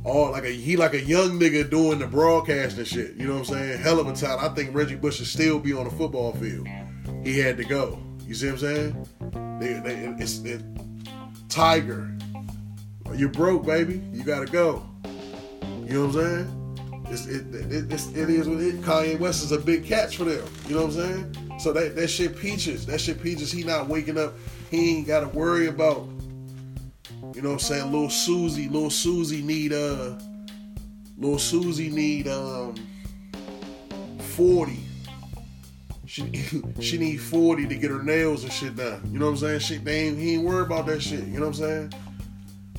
all 0.04 0.30
like 0.30 0.44
a 0.44 0.50
he 0.50 0.76
like 0.76 0.94
a 0.94 1.00
young 1.00 1.38
nigga 1.38 1.68
doing 1.68 1.98
the 1.98 2.06
broadcasting 2.06 2.84
shit. 2.84 3.14
You 3.14 3.26
know 3.26 3.34
what 3.34 3.48
I'm 3.48 3.56
saying? 3.56 3.78
Hell 3.78 3.98
of 3.98 4.06
a 4.06 4.12
talent. 4.12 4.42
I 4.42 4.54
think 4.54 4.74
Reggie 4.74 4.94
Bush 4.94 5.16
should 5.16 5.26
still 5.26 5.58
be 5.58 5.72
on 5.72 5.84
the 5.84 5.90
football 5.90 6.32
field. 6.34 6.68
He 7.24 7.38
had 7.38 7.56
to 7.56 7.64
go. 7.64 7.98
You 8.26 8.34
see 8.34 8.46
what 8.46 8.54
I'm 8.54 8.58
saying? 8.58 9.08
They, 9.60 9.72
they, 9.74 10.14
it's 10.18 10.40
it, 10.40 10.62
Tiger. 11.48 12.16
You're 13.14 13.28
broke, 13.28 13.64
baby. 13.64 14.02
You 14.12 14.24
gotta 14.24 14.46
go. 14.46 14.86
You 15.84 15.92
know 15.92 16.06
what 16.06 16.16
I'm 16.16 16.46
saying? 16.46 17.06
It's, 17.08 17.26
it, 17.26 17.54
it, 17.54 17.92
it's, 17.92 18.08
it 18.08 18.28
is 18.28 18.48
what 18.48 18.60
it. 18.60 18.80
Kanye 18.82 19.18
West 19.18 19.44
is 19.44 19.52
a 19.52 19.58
big 19.58 19.84
catch 19.84 20.16
for 20.16 20.24
them. 20.24 20.44
You 20.66 20.74
know 20.74 20.86
what 20.86 20.96
I'm 20.96 21.34
saying? 21.34 21.58
So 21.60 21.72
that, 21.72 21.94
that 21.94 22.08
shit 22.08 22.36
peaches. 22.36 22.84
That 22.86 23.00
shit 23.00 23.22
peaches. 23.22 23.52
He 23.52 23.62
not 23.62 23.86
waking 23.86 24.18
up. 24.18 24.34
He 24.70 24.96
ain't 24.96 25.06
got 25.06 25.20
to 25.20 25.28
worry 25.28 25.68
about 25.68 26.08
you 27.36 27.42
know 27.42 27.50
what 27.50 27.56
I'm 27.56 27.58
saying? 27.60 27.92
Little 27.92 28.08
Susie, 28.08 28.66
little 28.66 28.88
Susie 28.88 29.42
need 29.42 29.74
uh 29.74 30.18
little 31.18 31.38
Susie 31.38 31.90
need 31.90 32.28
um 32.28 32.74
40. 34.18 34.85
She 36.80 36.98
need 36.98 37.18
40 37.18 37.66
to 37.68 37.74
get 37.74 37.90
her 37.90 38.02
nails 38.02 38.44
and 38.44 38.52
shit 38.52 38.76
done. 38.76 39.02
You 39.12 39.18
know 39.18 39.26
what 39.26 39.32
I'm 39.32 39.36
saying? 39.38 39.58
Shit, 39.60 39.84
they 39.84 40.08
ain't, 40.08 40.18
he 40.18 40.34
ain't 40.34 40.44
worried 40.44 40.66
about 40.66 40.86
that 40.86 41.02
shit. 41.02 41.24
You 41.26 41.40
know 41.40 41.48
what 41.48 41.58
I'm 41.60 41.90
saying? 41.90 41.92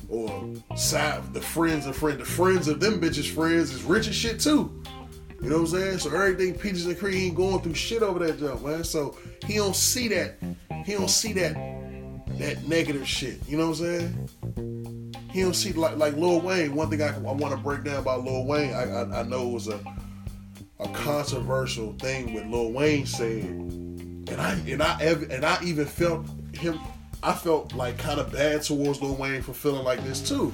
Or 0.08 0.76
side 0.76 1.34
the 1.34 1.40
friends 1.40 1.86
of 1.86 1.96
friend, 1.96 2.18
the 2.18 2.24
friends 2.24 2.66
of 2.68 2.80
them 2.80 3.00
bitches 3.00 3.30
friends 3.30 3.72
is 3.72 3.82
rich 3.82 4.08
as 4.08 4.14
shit 4.14 4.40
too. 4.40 4.82
You 5.40 5.50
know 5.50 5.56
what 5.56 5.72
I'm 5.72 5.78
saying? 5.78 5.98
So 5.98 6.10
everything 6.10 6.54
Peaches 6.54 6.86
and 6.86 6.98
Cream 6.98 7.14
ain't 7.14 7.36
going 7.36 7.60
through 7.60 7.74
shit 7.74 8.02
over 8.02 8.18
that 8.26 8.40
jump, 8.40 8.62
man. 8.62 8.82
So 8.82 9.16
he 9.46 9.56
don't 9.56 9.76
see 9.76 10.08
that. 10.08 10.36
He 10.84 10.94
don't 10.94 11.10
see 11.10 11.32
that 11.34 11.54
that 12.38 12.66
negative 12.66 13.06
shit. 13.06 13.38
You 13.46 13.58
know 13.58 13.68
what 13.70 13.80
I'm 13.80 13.84
saying? 13.84 15.08
He 15.32 15.42
don't 15.42 15.54
see 15.54 15.72
like 15.72 15.96
like 15.96 16.14
Lil 16.14 16.40
Wayne. 16.40 16.74
One 16.74 16.90
thing 16.90 17.02
I, 17.02 17.14
I 17.14 17.18
want 17.18 17.54
to 17.54 17.56
break 17.56 17.84
down 17.84 17.96
about 17.96 18.24
Lil 18.24 18.46
Wayne, 18.46 18.72
I, 18.72 18.84
I, 18.84 19.20
I 19.20 19.22
know 19.24 19.48
it 19.48 19.52
was 19.52 19.68
a 19.68 19.78
a 20.80 20.88
controversial 20.88 21.92
thing 21.94 22.32
with 22.34 22.46
Lil 22.46 22.72
Wayne 22.72 23.06
said, 23.06 23.44
and 23.44 24.40
I 24.40 24.52
and 24.66 24.82
I 24.82 25.00
and 25.00 25.44
I 25.44 25.58
even 25.62 25.86
felt 25.86 26.26
him. 26.52 26.78
I 27.22 27.32
felt 27.32 27.74
like 27.74 27.98
kind 27.98 28.20
of 28.20 28.30
bad 28.32 28.62
towards 28.62 29.02
Lil 29.02 29.16
Wayne 29.16 29.42
for 29.42 29.52
feeling 29.52 29.84
like 29.84 30.02
this 30.04 30.26
too, 30.26 30.52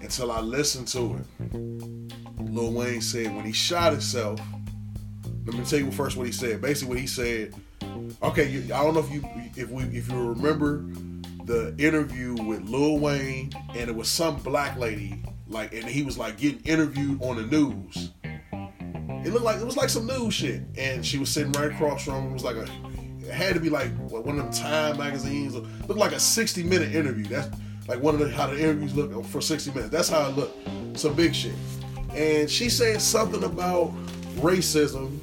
until 0.00 0.32
I 0.32 0.40
listened 0.40 0.88
to 0.88 1.16
it. 1.16 1.52
Lil 2.38 2.72
Wayne 2.72 3.00
said 3.00 3.34
when 3.34 3.44
he 3.44 3.52
shot 3.52 3.92
himself. 3.92 4.40
Let 5.44 5.56
me 5.56 5.64
tell 5.64 5.78
you 5.78 5.92
first 5.92 6.16
what 6.16 6.26
he 6.26 6.32
said. 6.32 6.60
Basically, 6.60 6.88
what 6.88 6.98
he 6.98 7.06
said. 7.06 7.54
Okay, 8.22 8.48
you, 8.48 8.64
I 8.74 8.82
don't 8.82 8.94
know 8.94 9.00
if 9.00 9.10
you 9.10 9.22
if 9.54 9.70
we 9.70 9.84
if 9.84 10.10
you 10.10 10.28
remember 10.28 10.84
the 11.44 11.72
interview 11.78 12.34
with 12.34 12.68
Lil 12.68 12.98
Wayne, 12.98 13.52
and 13.68 13.88
it 13.88 13.94
was 13.94 14.08
some 14.08 14.36
black 14.38 14.76
lady 14.76 15.22
like, 15.48 15.72
and 15.72 15.84
he 15.84 16.02
was 16.02 16.18
like 16.18 16.38
getting 16.38 16.60
interviewed 16.64 17.22
on 17.22 17.36
the 17.36 17.44
news 17.44 18.10
it 19.26 19.32
looked 19.32 19.44
like 19.44 19.60
it 19.60 19.66
was 19.66 19.76
like 19.76 19.88
some 19.88 20.06
news 20.06 20.34
shit, 20.34 20.62
and 20.78 21.04
she 21.04 21.18
was 21.18 21.28
sitting 21.28 21.50
right 21.52 21.72
across 21.72 22.04
from 22.04 22.14
him. 22.14 22.30
It 22.30 22.32
was 22.32 22.44
like 22.44 22.54
a, 22.54 22.68
it 23.20 23.32
had 23.32 23.54
to 23.54 23.60
be 23.60 23.68
like 23.68 23.90
one 24.08 24.38
of 24.38 24.44
them 24.44 24.52
Time 24.52 24.98
magazines. 24.98 25.56
It 25.56 25.64
looked 25.88 25.98
like 25.98 26.12
a 26.12 26.20
sixty 26.20 26.62
minute 26.62 26.94
interview. 26.94 27.24
That's 27.24 27.48
like 27.88 28.00
one 28.00 28.14
of 28.14 28.20
the 28.20 28.30
how 28.30 28.46
the 28.46 28.56
interviews 28.56 28.94
look 28.94 29.24
for 29.24 29.40
sixty 29.40 29.72
minutes. 29.72 29.90
That's 29.90 30.08
how 30.08 30.28
it 30.28 30.36
looked. 30.36 30.68
Some 30.96 31.14
big 31.14 31.34
shit. 31.34 31.56
And 32.14 32.48
she 32.48 32.68
said 32.68 33.02
something 33.02 33.42
about 33.42 33.92
racism, 34.36 35.18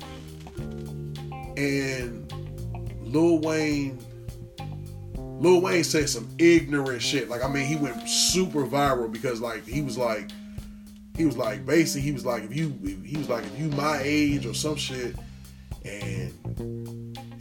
and 1.57 2.29
Lil 3.01 3.39
Wayne. 3.39 3.99
Lil 5.17 5.61
Wayne 5.61 5.83
said 5.85 6.09
some 6.09 6.27
ignorant 6.39 7.01
shit. 7.01 7.29
Like 7.29 7.41
I 7.41 7.47
mean, 7.47 7.65
he 7.65 7.77
went 7.77 8.09
super 8.09 8.65
viral 8.65 9.09
because 9.09 9.39
like 9.39 9.65
he 9.65 9.81
was 9.81 9.97
like 9.97 10.29
he 11.15 11.25
was 11.25 11.37
like 11.37 11.65
basically 11.65 12.01
he 12.01 12.11
was 12.11 12.25
like 12.25 12.43
if 12.43 12.55
you 12.55 12.69
he 13.05 13.17
was 13.17 13.29
like 13.29 13.43
if 13.45 13.59
you 13.59 13.69
my 13.69 13.99
age 14.03 14.45
or 14.45 14.53
some 14.53 14.75
shit 14.75 15.15
and 15.85 16.33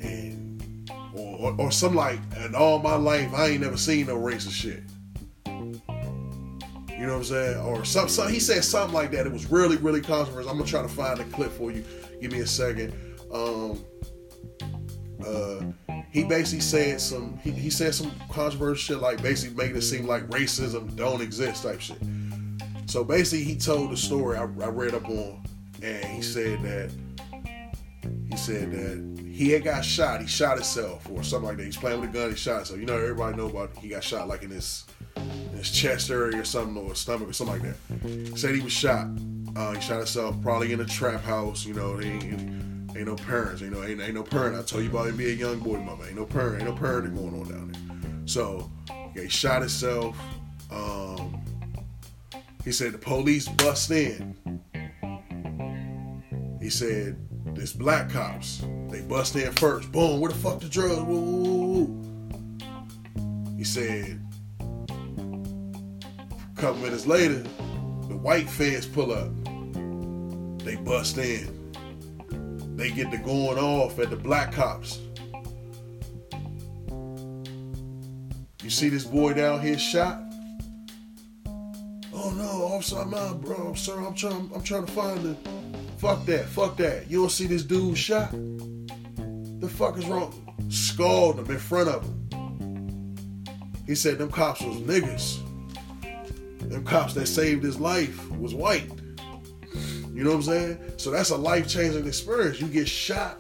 and 0.00 0.90
or, 1.14 1.38
or, 1.38 1.54
or 1.58 1.70
some 1.72 1.94
like 1.94 2.18
in 2.44 2.54
all 2.54 2.78
my 2.78 2.96
life 2.96 3.32
I 3.34 3.48
ain't 3.48 3.62
never 3.62 3.76
seen 3.76 4.06
no 4.06 4.16
racist 4.16 4.52
shit. 4.52 4.82
You 5.46 7.08
know 7.08 7.14
what 7.14 7.18
I'm 7.18 7.24
saying? 7.24 7.58
Or 7.58 7.84
some, 7.84 8.08
some 8.08 8.30
he 8.30 8.38
said 8.38 8.62
something 8.62 8.94
like 8.94 9.10
that. 9.10 9.26
It 9.26 9.32
was 9.32 9.50
really, 9.50 9.76
really 9.76 10.00
controversial. 10.00 10.48
I'm 10.48 10.56
gonna 10.56 10.70
try 10.70 10.82
to 10.82 10.88
find 10.88 11.18
a 11.18 11.24
clip 11.24 11.50
for 11.50 11.72
you. 11.72 11.84
Give 12.20 12.30
me 12.30 12.40
a 12.40 12.46
second. 12.46 12.94
Um 13.32 13.84
uh 15.26 15.64
he 16.10 16.24
basically 16.24 16.60
said 16.60 17.00
some 17.00 17.38
he, 17.38 17.50
he 17.50 17.70
said 17.70 17.94
some 17.94 18.12
controversial 18.30 18.96
shit 18.96 19.02
like 19.02 19.22
basically 19.22 19.56
making 19.56 19.76
it 19.76 19.82
seem 19.82 20.06
like 20.06 20.28
racism 20.28 20.94
don't 20.94 21.22
exist 21.22 21.62
type 21.62 21.80
shit. 21.80 21.98
So 22.92 23.02
basically, 23.02 23.44
he 23.44 23.56
told 23.56 23.90
the 23.90 23.96
story 23.96 24.36
I, 24.36 24.42
I 24.42 24.68
read 24.68 24.94
up 24.94 25.08
on, 25.08 25.42
and 25.82 26.04
he 26.04 26.20
said 26.20 26.62
that 26.62 26.92
he 28.28 28.36
said 28.36 28.70
that 28.70 29.24
he 29.32 29.48
had 29.48 29.64
got 29.64 29.82
shot. 29.82 30.20
He 30.20 30.26
shot 30.26 30.56
himself 30.56 31.08
or 31.10 31.22
something 31.22 31.48
like 31.48 31.56
that. 31.56 31.64
He's 31.64 31.78
playing 31.78 32.02
with 32.02 32.10
a 32.10 32.12
gun. 32.12 32.28
He 32.28 32.36
shot 32.36 32.56
himself. 32.56 32.78
You 32.78 32.84
know, 32.84 32.98
everybody 32.98 33.34
know 33.34 33.46
about 33.46 33.74
he 33.78 33.88
got 33.88 34.04
shot 34.04 34.28
like 34.28 34.42
in 34.42 34.50
his 34.50 34.84
in 35.16 35.56
his 35.56 35.70
chest 35.70 36.10
area 36.10 36.38
or 36.38 36.44
something 36.44 36.76
or 36.76 36.94
stomach 36.94 37.30
or 37.30 37.32
something 37.32 37.62
like 37.62 37.76
that. 38.02 38.38
Said 38.38 38.54
he 38.54 38.60
was 38.60 38.74
shot. 38.74 39.06
Uh, 39.56 39.72
he 39.72 39.80
shot 39.80 39.96
himself 39.96 40.38
probably 40.42 40.74
in 40.74 40.80
a 40.80 40.84
trap 40.84 41.22
house. 41.22 41.64
You 41.64 41.72
know, 41.72 41.98
ain't, 41.98 42.24
ain't, 42.24 42.96
ain't 42.98 43.06
no 43.06 43.16
parents. 43.16 43.62
You 43.62 43.70
know, 43.70 43.82
ain't, 43.82 44.02
ain't 44.02 44.14
no 44.14 44.22
parent. 44.22 44.54
I 44.54 44.60
told 44.64 44.84
you 44.84 44.90
about 44.90 45.06
him 45.06 45.16
being 45.16 45.38
a 45.38 45.40
young 45.40 45.60
boy, 45.60 45.78
mama. 45.78 46.04
Ain't 46.04 46.16
no 46.16 46.26
parent. 46.26 46.62
Ain't 46.62 46.70
no 46.70 46.76
parenting 46.78 47.16
going 47.16 47.40
on 47.40 47.48
down 47.48 47.72
there. 47.72 48.12
So 48.26 48.70
yeah, 49.16 49.22
he 49.22 49.28
shot 49.30 49.62
himself. 49.62 50.14
Um, 50.70 51.01
he 52.64 52.72
said 52.72 52.92
the 52.92 52.98
police 52.98 53.48
bust 53.48 53.90
in. 53.90 54.36
He 56.60 56.70
said 56.70 57.16
this 57.56 57.72
black 57.72 58.10
cops. 58.10 58.62
They 58.88 59.00
bust 59.00 59.34
in 59.36 59.52
first. 59.52 59.90
Boom, 59.90 60.20
where 60.20 60.30
the 60.30 60.38
fuck 60.38 60.60
the 60.60 60.68
drugs? 60.68 61.02
Woo, 61.02 61.20
woo, 61.20 61.84
woo. 61.84 62.02
He 63.56 63.64
said 63.64 64.20
a 64.60 66.56
couple 66.56 66.82
minutes 66.82 67.06
later, 67.06 67.42
the 68.08 68.16
white 68.16 68.48
feds 68.48 68.86
pull 68.86 69.12
up. 69.12 69.32
They 70.64 70.76
bust 70.76 71.18
in. 71.18 71.58
They 72.76 72.90
get 72.90 73.10
to 73.10 73.18
going 73.18 73.58
off 73.58 73.98
at 73.98 74.10
the 74.10 74.16
black 74.16 74.52
cops. 74.52 75.00
You 78.62 78.70
see 78.70 78.88
this 78.88 79.04
boy 79.04 79.34
down 79.34 79.60
here 79.60 79.78
shot? 79.78 80.22
I'm 82.90 83.14
out, 83.14 83.40
bro. 83.40 83.74
Sir, 83.74 84.04
I'm 84.04 84.14
trying 84.14 84.50
I'm 84.52 84.62
trying 84.62 84.86
to 84.86 84.92
find 84.92 85.20
the 85.20 85.36
fuck 85.98 86.24
that, 86.26 86.46
fuck 86.46 86.76
that. 86.78 87.08
You 87.08 87.20
don't 87.20 87.30
see 87.30 87.46
this 87.46 87.62
dude 87.62 87.96
shot? 87.96 88.32
The 88.32 89.68
fuck 89.68 89.96
is 89.98 90.06
wrong? 90.06 90.34
Scald 90.68 91.38
him 91.38 91.48
in 91.48 91.58
front 91.58 91.88
of 91.88 92.02
him. 92.02 93.14
He 93.86 93.94
said 93.94 94.18
them 94.18 94.30
cops 94.30 94.62
was 94.62 94.78
niggas. 94.78 95.38
Them 96.68 96.84
cops 96.84 97.14
that 97.14 97.26
saved 97.26 97.62
his 97.62 97.78
life 97.78 98.28
was 98.32 98.52
white. 98.52 98.90
You 100.12 100.24
know 100.24 100.30
what 100.30 100.36
I'm 100.36 100.42
saying? 100.42 100.78
So 100.96 101.12
that's 101.12 101.30
a 101.30 101.36
life 101.36 101.68
changing 101.68 102.06
experience. 102.06 102.60
You 102.60 102.66
get 102.66 102.88
shot. 102.88 103.38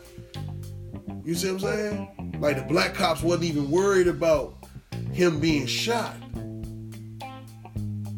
You 1.24 1.34
see 1.34 1.50
what 1.50 1.64
I'm 1.64 1.68
saying? 1.68 2.38
Like 2.40 2.56
the 2.56 2.62
black 2.62 2.94
cops 2.94 3.22
wasn't 3.22 3.44
even 3.44 3.70
worried 3.70 4.06
about 4.06 4.54
him 5.12 5.40
being 5.40 5.66
shot. 5.66 6.14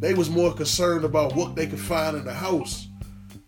They 0.04 0.12
was 0.12 0.28
more 0.28 0.52
concerned 0.52 1.06
about 1.06 1.34
what 1.34 1.54
they 1.56 1.66
could 1.66 1.80
find 1.80 2.14
in 2.14 2.26
the 2.26 2.34
house 2.34 2.88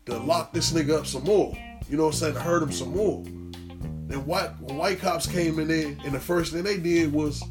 to 0.06 0.16
lock 0.16 0.54
this 0.54 0.72
nigga 0.72 1.00
up 1.00 1.06
some 1.06 1.25
more. 1.25 1.54
You 1.90 1.98
know 1.98 2.04
what 2.04 2.14
I'm 2.14 2.18
saying? 2.18 2.32
To 2.32 2.40
hurt 2.40 2.62
him 2.62 2.72
some 2.72 2.96
more. 2.96 3.22
Then 3.25 4.25
white 4.25 4.58
when 4.60 4.78
white 4.78 4.98
cops 4.98 5.26
came 5.26 5.58
in 5.58 5.68
there, 5.68 5.88
and 6.02 6.14
the 6.14 6.18
first 6.18 6.54
thing 6.54 6.62
they 6.62 6.78
did 6.78 7.12
was 7.12 7.44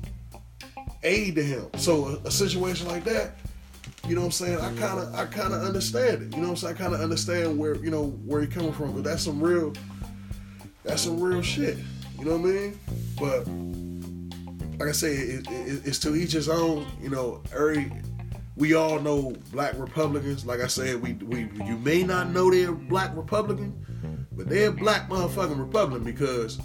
aid 1.04 1.36
to 1.36 1.44
him. 1.44 1.68
So 1.78 2.20
a, 2.26 2.30
a 2.30 2.32
situation 2.32 2.88
like 2.88 3.04
that, 3.04 3.36
you 4.08 4.16
know 4.16 4.22
what 4.22 4.26
I'm 4.26 4.32
saying? 4.32 4.58
I 4.58 4.70
mm-hmm. 4.70 4.80
kind 4.80 5.00
of 5.00 5.14
I 5.14 5.26
kind 5.26 5.54
of 5.54 5.62
understand 5.62 6.24
it. 6.24 6.36
You 6.36 6.42
know 6.42 6.48
what 6.48 6.50
I'm 6.50 6.56
saying? 6.56 6.76
I 6.76 6.78
kind 6.80 6.96
of 6.96 7.02
understand 7.02 7.60
where 7.60 7.76
you 7.76 7.92
know 7.92 8.08
where 8.26 8.42
he 8.42 8.48
coming 8.48 8.74
from, 8.74 8.94
but 8.94 9.04
that's 9.04 9.24
some 9.24 9.40
real 9.40 9.72
that's 10.84 11.04
some 11.04 11.20
real 11.20 11.44
shit. 11.44 11.78
You 12.18 12.26
know 12.26 12.38
what 12.38 12.50
I 12.50 12.54
mean? 12.54 12.80
But 13.20 14.80
like 14.80 14.90
I 14.90 14.94
say, 14.94 15.14
it, 15.14 15.48
it, 15.48 15.86
it's 15.86 16.00
to 16.00 16.16
each 16.16 16.32
his 16.32 16.50
own. 16.50 16.88
You 17.00 17.10
know, 17.10 17.44
every 17.54 17.92
we 18.56 18.74
all 18.74 19.00
know 19.00 19.34
black 19.52 19.74
Republicans. 19.78 20.46
Like 20.46 20.62
I 20.62 20.68
said, 20.68 21.02
we 21.02 21.14
we 21.14 21.50
you 21.66 21.78
may 21.78 22.04
not 22.04 22.30
know 22.30 22.50
they're 22.50 22.72
black 22.72 23.16
Republican, 23.16 24.26
but 24.32 24.48
they're 24.48 24.72
black 24.72 25.10
motherfucking 25.10 25.60
Republican 25.60 26.04
because 26.04 26.60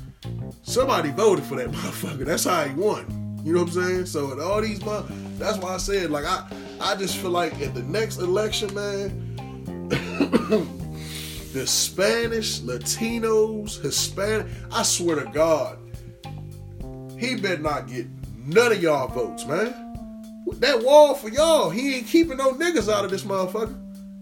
somebody 0.62 1.10
voted 1.10 1.44
for 1.44 1.56
that 1.56 1.70
motherfucker. 1.72 2.24
That's 2.24 2.44
how 2.44 2.64
he 2.64 2.74
won. 2.74 3.40
You 3.44 3.54
know 3.54 3.60
what 3.60 3.74
I'm 3.74 3.82
saying? 3.82 4.06
So 4.06 4.40
all 4.40 4.60
these 4.60 4.84
months, 4.84 5.12
that's 5.38 5.58
why 5.58 5.74
I 5.74 5.78
said 5.78 6.10
like 6.10 6.24
I 6.24 6.48
I 6.80 6.94
just 6.94 7.16
feel 7.16 7.30
like 7.30 7.60
at 7.60 7.74
the 7.74 7.82
next 7.82 8.18
election, 8.18 8.72
man, 8.74 9.88
the 11.52 11.66
Spanish, 11.66 12.60
Latinos, 12.60 13.80
Hispanic, 13.82 14.46
I 14.70 14.82
swear 14.84 15.24
to 15.24 15.30
God, 15.30 15.78
he 17.18 17.34
better 17.34 17.60
not 17.60 17.88
get 17.88 18.06
none 18.36 18.72
of 18.72 18.82
y'all 18.82 19.08
votes, 19.08 19.44
man. 19.46 19.89
That 20.58 20.82
wall 20.82 21.14
for 21.14 21.28
y'all, 21.28 21.70
he 21.70 21.96
ain't 21.96 22.06
keeping 22.06 22.36
no 22.36 22.52
niggas 22.52 22.92
out 22.92 23.04
of 23.04 23.10
this 23.10 23.22
motherfucker. 23.22 23.78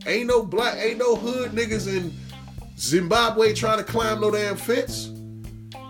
Ain't 0.07 0.27
no 0.27 0.45
black, 0.45 0.77
ain't 0.79 0.99
no 0.99 1.17
hood 1.17 1.53
niggas 1.53 1.89
in 1.89 2.13
Zimbabwe 2.79 3.53
trying 3.53 3.79
to 3.79 3.85
climb 3.85 4.21
no 4.21 4.31
damn 4.31 4.57
fence. 4.57 5.13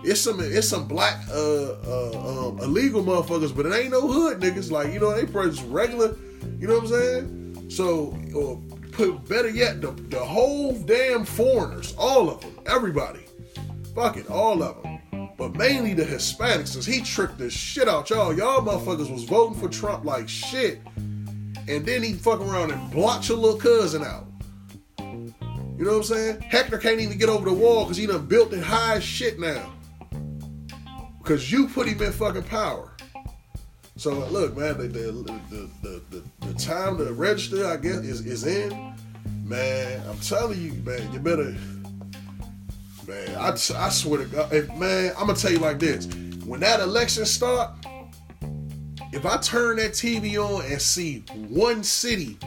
It's 0.03 0.21
some 0.21 0.39
it's 0.39 0.67
some 0.67 0.87
black 0.87 1.23
uh, 1.29 1.73
uh 1.85 2.47
um, 2.47 2.59
illegal 2.59 3.03
motherfuckers, 3.03 3.55
but 3.55 3.65
it 3.65 3.73
ain't 3.73 3.91
no 3.91 4.07
hood 4.07 4.39
niggas. 4.39 4.71
Like 4.71 4.93
you 4.93 4.99
know, 4.99 5.13
they 5.13 5.25
just 5.25 5.63
regular. 5.65 6.15
You 6.57 6.67
know 6.67 6.75
what 6.75 6.83
I'm 6.83 6.89
saying? 6.89 7.69
So, 7.69 8.17
or 8.33 8.61
put 8.91 9.27
better 9.29 9.49
yet, 9.49 9.81
the, 9.81 9.91
the 9.91 10.19
whole 10.19 10.73
damn 10.73 11.23
foreigners, 11.23 11.93
all 11.97 12.29
of 12.29 12.41
them, 12.41 12.59
everybody, 12.65 13.19
fuck 13.93 14.17
it, 14.17 14.29
all 14.29 14.63
of 14.63 14.81
them 14.81 14.98
but 15.39 15.55
mainly 15.55 15.93
the 15.93 16.03
Hispanics, 16.03 16.75
cause 16.75 16.85
he 16.85 16.99
tricked 17.01 17.37
the 17.37 17.49
shit 17.49 17.87
out 17.87 18.09
y'all. 18.09 18.35
Y'all 18.35 18.61
motherfuckers 18.61 19.09
was 19.09 19.23
voting 19.23 19.57
for 19.57 19.69
Trump 19.69 20.03
like 20.03 20.27
shit, 20.27 20.81
and 20.97 21.85
then 21.85 22.03
he 22.03 22.11
fuck 22.11 22.41
around 22.41 22.71
and 22.71 22.91
blocked 22.91 23.29
your 23.29 23.37
little 23.37 23.57
cousin 23.57 24.03
out. 24.03 24.27
You 24.99 25.85
know 25.85 25.91
what 25.91 25.97
I'm 25.97 26.03
saying? 26.03 26.41
Hector 26.41 26.77
can't 26.77 26.99
even 26.99 27.17
get 27.17 27.29
over 27.29 27.45
the 27.45 27.55
wall 27.55 27.85
because 27.85 27.95
he 27.95 28.05
done 28.05 28.25
built 28.25 28.51
it 28.51 28.61
high 28.61 28.95
as 28.95 29.03
shit 29.03 29.39
now. 29.39 29.71
Because 31.19 31.49
you 31.49 31.69
put 31.69 31.87
him 31.87 32.01
in 32.01 32.11
fucking 32.11 32.43
power. 32.43 32.91
So 33.95 34.11
look, 34.11 34.57
man, 34.57 34.77
the, 34.77 34.87
the, 34.87 36.01
the, 36.09 36.23
the 36.41 36.53
time 36.55 36.97
to 36.97 37.13
register, 37.13 37.65
I 37.65 37.77
guess, 37.77 37.99
is, 37.99 38.25
is 38.25 38.45
in. 38.45 38.93
Man, 39.45 40.01
I'm 40.09 40.19
telling 40.19 40.61
you, 40.61 40.73
man, 40.83 41.13
you 41.13 41.19
better. 41.19 41.55
Man, 43.09 43.35
I, 43.37 43.49
I 43.49 43.89
swear 43.89 44.19
to 44.19 44.25
God, 44.25 44.53
if, 44.53 44.71
man, 44.75 45.13
I'm 45.17 45.25
gonna 45.25 45.33
tell 45.33 45.51
you 45.51 45.57
like 45.57 45.79
this: 45.79 46.05
when 46.45 46.59
that 46.59 46.79
election 46.79 47.25
start, 47.25 47.71
if 49.11 49.25
I 49.25 49.37
turn 49.37 49.77
that 49.77 49.93
TV 49.93 50.37
on 50.37 50.63
and 50.71 50.79
see 50.79 51.21
one 51.49 51.83
city, 51.83 52.37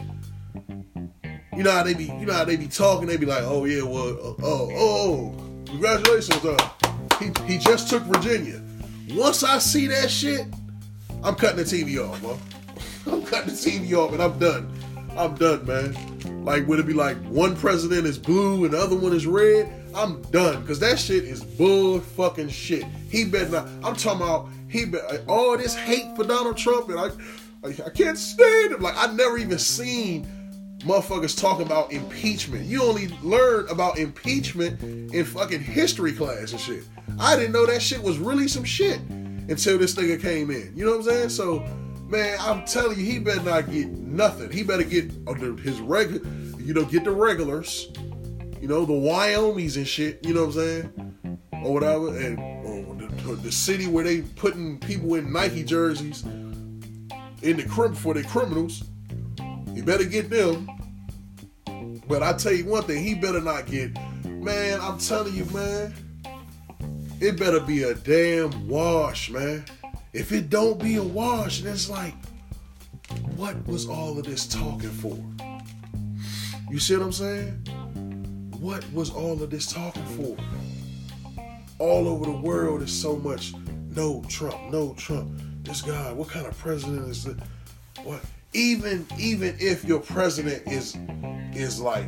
you 1.53 1.63
know 1.63 1.71
how 1.71 1.83
they 1.83 1.93
be, 1.93 2.05
you 2.05 2.25
know 2.25 2.31
how 2.31 2.45
they 2.45 2.55
be 2.55 2.67
talking, 2.67 3.07
they 3.07 3.17
be 3.17 3.25
like, 3.25 3.43
oh 3.43 3.65
yeah, 3.65 3.83
well, 3.83 4.07
uh, 4.07 4.35
oh, 4.41 4.69
oh, 4.71 4.71
oh, 4.73 5.65
congratulations, 5.65 6.45
uh, 6.45 6.69
he 7.19 7.25
he 7.45 7.57
just 7.57 7.89
took 7.89 8.03
Virginia. 8.03 8.61
Once 9.15 9.43
I 9.43 9.57
see 9.57 9.87
that 9.87 10.09
shit, 10.09 10.47
I'm 11.25 11.35
cutting 11.35 11.57
the 11.57 11.63
TV 11.63 11.97
off, 11.99 12.21
bro. 12.21 12.39
I'm 13.13 13.23
cutting 13.23 13.53
the 13.53 13.59
TV 13.59 13.93
off 13.97 14.13
and 14.13 14.23
I'm 14.23 14.39
done. 14.39 14.73
I'm 15.17 15.35
done, 15.35 15.65
man. 15.65 16.45
Like, 16.45 16.65
would 16.67 16.79
it 16.79 16.87
be 16.87 16.93
like 16.93 17.17
one 17.25 17.53
president 17.57 18.07
is 18.07 18.17
blue 18.17 18.63
and 18.63 18.73
the 18.73 18.77
other 18.77 18.95
one 18.95 19.11
is 19.11 19.27
red? 19.27 19.82
I'm 19.95 20.21
done. 20.23 20.61
Because 20.61 20.79
that 20.79 20.99
shit 20.99 21.23
is 21.23 21.43
bull 21.43 21.99
fucking 21.99 22.49
shit. 22.49 22.83
He 23.09 23.25
better 23.25 23.49
not. 23.49 23.67
I'm 23.83 23.95
talking 23.95 24.21
about, 24.21 24.49
he 24.69 24.85
bet 24.85 25.07
like, 25.09 25.21
all 25.27 25.57
this 25.57 25.75
hate 25.75 26.15
for 26.15 26.23
Donald 26.23 26.57
Trump 26.57 26.89
and 26.89 26.99
I, 26.99 27.09
I, 27.67 27.69
I 27.85 27.89
can't 27.89 28.17
stand 28.17 28.73
him. 28.73 28.81
Like, 28.81 28.95
I 28.97 29.11
never 29.13 29.37
even 29.37 29.59
seen 29.59 30.27
motherfuckers 30.79 31.39
talking 31.39 31.65
about 31.65 31.91
impeachment. 31.91 32.65
You 32.65 32.83
only 32.83 33.07
learn 33.21 33.69
about 33.69 33.97
impeachment 33.97 34.81
in 35.13 35.25
fucking 35.25 35.61
history 35.61 36.11
class 36.11 36.51
and 36.51 36.59
shit. 36.59 36.83
I 37.19 37.35
didn't 37.35 37.53
know 37.53 37.65
that 37.65 37.81
shit 37.81 38.01
was 38.01 38.17
really 38.17 38.47
some 38.47 38.63
shit 38.63 38.99
until 38.99 39.77
this 39.77 39.95
nigga 39.95 40.21
came 40.21 40.51
in. 40.51 40.73
You 40.75 40.85
know 40.85 40.91
what 40.91 40.97
I'm 40.97 41.03
saying? 41.03 41.29
So, 41.29 41.59
man, 42.07 42.37
I'm 42.41 42.65
telling 42.65 42.99
you, 42.99 43.05
he 43.05 43.19
better 43.19 43.41
not 43.43 43.71
get 43.71 43.87
nothing. 43.89 44.51
He 44.51 44.63
better 44.63 44.83
get 44.83 45.11
under 45.27 45.55
his 45.55 45.79
regular, 45.79 46.27
you 46.59 46.73
know, 46.73 46.85
get 46.85 47.03
the 47.03 47.11
regulars, 47.11 47.87
you 48.63 48.69
know, 48.69 48.85
the 48.85 48.93
Wyomies 48.93 49.75
and 49.75 49.85
shit. 49.85 50.25
You 50.25 50.33
know 50.33 50.45
what 50.45 50.55
I'm 50.55 50.61
saying? 50.61 51.39
Or 51.51 51.73
whatever, 51.73 52.17
and 52.17 52.37
the, 53.27 53.35
the, 53.35 53.51
city 53.51 53.87
where 53.87 54.05
they 54.05 54.21
putting 54.21 54.79
people 54.79 55.15
in 55.15 55.33
Nike 55.33 55.65
jerseys 55.65 56.23
in 56.23 57.57
the 57.57 57.65
crim 57.69 57.93
for 57.93 58.13
the 58.13 58.23
criminals. 58.23 58.85
He 59.75 59.81
better 59.81 60.05
get 60.05 60.29
them. 60.29 60.69
But 62.07 62.23
I 62.23 62.31
tell 62.31 62.53
you 62.53 62.65
one 62.65 62.83
thing, 62.83 63.03
he 63.03 63.15
better 63.15 63.41
not 63.41 63.65
get. 63.65 63.97
Man, 64.23 64.79
I'm 64.79 64.97
telling 64.97 65.33
you, 65.33 65.43
man 65.47 65.93
it 67.19 67.37
better 67.37 67.59
be 67.59 67.83
a 67.83 67.93
damn 67.93 68.67
wash, 68.69 69.29
man. 69.29 69.65
If 70.13 70.31
it 70.31 70.49
don't 70.49 70.81
be 70.81 70.95
a 70.95 71.03
wash, 71.03 71.63
then 71.63 71.73
it's 71.73 71.89
like, 71.89 72.13
what 73.35 73.67
was 73.67 73.87
all 73.89 74.17
of 74.17 74.25
this 74.25 74.47
talking 74.47 74.89
for? 74.89 75.17
You 76.69 76.79
see 76.79 76.95
what 76.95 77.05
I'm 77.05 77.11
saying? 77.11 77.67
What 78.63 78.89
was 78.93 79.09
all 79.09 79.43
of 79.43 79.49
this 79.49 79.69
talking 79.73 80.05
for? 80.05 80.37
All 81.79 82.07
over 82.07 82.23
the 82.23 82.37
world 82.37 82.81
is 82.81 82.93
so 82.93 83.17
much 83.17 83.53
no 83.93 84.23
Trump, 84.29 84.71
no 84.71 84.93
Trump. 84.93 85.37
This 85.63 85.81
guy, 85.81 86.13
what 86.13 86.29
kind 86.29 86.45
of 86.45 86.57
president 86.57 87.09
is 87.09 87.25
it? 87.25 87.35
What? 88.05 88.21
Even 88.53 89.05
even 89.19 89.57
if 89.59 89.83
your 89.83 89.99
president 89.99 90.65
is 90.65 90.97
is 91.51 91.81
like 91.81 92.05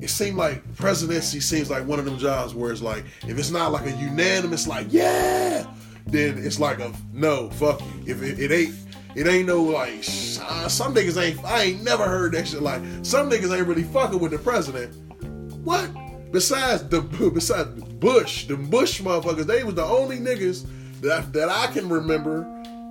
it 0.00 0.10
seemed 0.10 0.36
like 0.36 0.62
presidency 0.76 1.40
seems 1.40 1.68
like 1.70 1.84
one 1.88 1.98
of 1.98 2.04
them 2.04 2.18
jobs 2.18 2.54
where 2.54 2.70
it's 2.70 2.82
like 2.82 3.04
if 3.26 3.36
it's 3.36 3.50
not 3.50 3.72
like 3.72 3.86
a 3.86 3.96
unanimous 3.96 4.68
like 4.68 4.86
yeah, 4.90 5.66
then 6.06 6.38
it's 6.38 6.60
like 6.60 6.78
a 6.78 6.92
no, 7.12 7.50
fuck 7.50 7.80
you. 7.80 8.12
If 8.12 8.22
it, 8.22 8.38
it 8.38 8.52
ain't 8.52 8.76
it 9.16 9.26
ain't 9.26 9.48
no 9.48 9.60
like 9.60 10.04
uh, 10.40 10.68
some 10.68 10.94
niggas 10.94 11.20
ain't 11.20 11.44
I 11.44 11.64
ain't 11.64 11.82
never 11.82 12.04
heard 12.04 12.30
that 12.34 12.46
shit 12.46 12.62
like 12.62 12.80
some 13.02 13.28
niggas 13.28 13.52
ain't 13.58 13.66
really 13.66 13.82
fucking 13.82 14.20
with 14.20 14.30
the 14.30 14.38
president. 14.38 14.96
What? 15.64 15.90
Besides 16.32 16.88
the 16.88 17.00
besides 17.34 17.68
Bush, 17.94 18.46
the 18.46 18.56
Bush 18.56 19.00
motherfuckers, 19.00 19.46
they 19.46 19.64
was 19.64 19.74
the 19.74 19.84
only 19.84 20.18
niggas 20.18 20.66
that 21.00 21.32
that 21.32 21.48
I 21.48 21.66
can 21.68 21.88
remember 21.88 22.46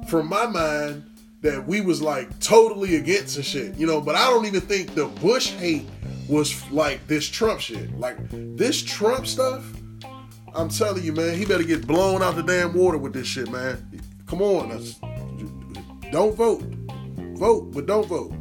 from 0.07 0.27
my 0.27 0.45
mind 0.45 1.03
that 1.41 1.65
we 1.67 1.81
was 1.81 2.01
like 2.01 2.39
totally 2.39 2.95
against 2.95 3.37
and 3.37 3.45
shit, 3.45 3.75
you 3.75 3.87
know. 3.87 4.01
But 4.01 4.15
I 4.15 4.25
don't 4.29 4.45
even 4.45 4.61
think 4.61 4.93
the 4.93 5.05
Bush 5.05 5.51
hate 5.51 5.87
was 6.27 6.69
like 6.71 7.05
this 7.07 7.27
Trump 7.27 7.59
shit. 7.61 7.97
Like 7.97 8.17
this 8.57 8.81
Trump 8.83 9.25
stuff, 9.25 9.65
I'm 10.53 10.69
telling 10.69 11.03
you, 11.03 11.13
man, 11.13 11.37
he 11.37 11.45
better 11.45 11.63
get 11.63 11.87
blown 11.87 12.21
out 12.21 12.35
the 12.35 12.43
damn 12.43 12.73
water 12.73 12.97
with 12.97 13.13
this 13.13 13.27
shit, 13.27 13.49
man. 13.49 14.01
Come 14.27 14.41
on, 14.41 14.69
don't 16.11 16.35
vote. 16.35 16.63
Vote, 17.37 17.71
but 17.71 17.85
don't 17.85 18.05
vote. 18.05 18.33